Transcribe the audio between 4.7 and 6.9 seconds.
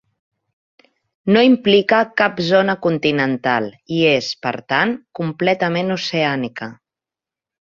tant, completament oceànica.